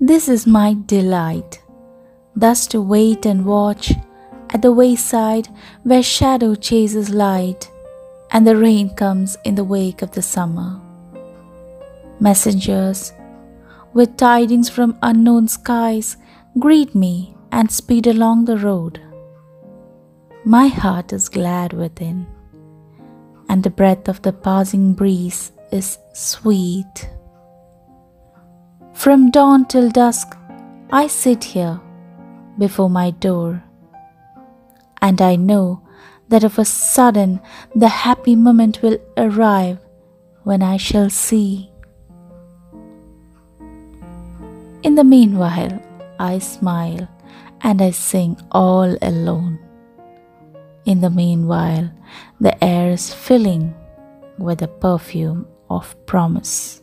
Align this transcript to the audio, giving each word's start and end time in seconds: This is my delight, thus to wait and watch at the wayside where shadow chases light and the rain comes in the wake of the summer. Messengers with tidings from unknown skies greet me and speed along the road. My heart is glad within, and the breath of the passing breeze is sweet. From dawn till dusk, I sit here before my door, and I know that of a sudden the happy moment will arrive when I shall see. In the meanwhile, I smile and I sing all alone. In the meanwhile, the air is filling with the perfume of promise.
This 0.00 0.28
is 0.28 0.46
my 0.46 0.76
delight, 0.86 1.62
thus 2.34 2.66
to 2.68 2.82
wait 2.82 3.24
and 3.26 3.46
watch 3.46 3.92
at 4.50 4.60
the 4.60 4.72
wayside 4.72 5.48
where 5.84 6.02
shadow 6.02 6.54
chases 6.54 7.10
light 7.10 7.70
and 8.32 8.46
the 8.46 8.56
rain 8.56 8.94
comes 8.96 9.36
in 9.44 9.54
the 9.54 9.64
wake 9.64 10.02
of 10.02 10.10
the 10.10 10.22
summer. 10.22 10.80
Messengers 12.18 13.12
with 13.92 14.16
tidings 14.16 14.68
from 14.68 14.98
unknown 15.02 15.46
skies 15.46 16.16
greet 16.58 16.94
me 16.94 17.36
and 17.52 17.70
speed 17.70 18.08
along 18.08 18.44
the 18.44 18.58
road. 18.58 19.00
My 20.44 20.66
heart 20.66 21.12
is 21.12 21.28
glad 21.28 21.72
within, 21.72 22.26
and 23.48 23.62
the 23.62 23.70
breath 23.70 24.08
of 24.08 24.22
the 24.22 24.32
passing 24.32 24.92
breeze 24.92 25.52
is 25.70 25.98
sweet. 26.12 27.08
From 29.04 29.30
dawn 29.30 29.66
till 29.66 29.90
dusk, 29.90 30.34
I 30.90 31.08
sit 31.08 31.44
here 31.44 31.78
before 32.56 32.88
my 32.88 33.10
door, 33.10 33.62
and 35.02 35.20
I 35.20 35.36
know 35.36 35.82
that 36.28 36.42
of 36.42 36.58
a 36.58 36.64
sudden 36.64 37.38
the 37.74 37.88
happy 37.88 38.34
moment 38.34 38.80
will 38.80 38.96
arrive 39.18 39.76
when 40.44 40.62
I 40.62 40.78
shall 40.78 41.10
see. 41.10 41.70
In 44.82 44.94
the 44.94 45.04
meanwhile, 45.04 45.82
I 46.18 46.38
smile 46.38 47.06
and 47.60 47.82
I 47.82 47.90
sing 47.90 48.40
all 48.52 48.96
alone. 49.02 49.58
In 50.86 51.02
the 51.02 51.10
meanwhile, 51.10 51.92
the 52.40 52.56
air 52.64 52.92
is 52.92 53.12
filling 53.12 53.74
with 54.38 54.60
the 54.60 54.68
perfume 54.68 55.46
of 55.68 55.94
promise. 56.06 56.80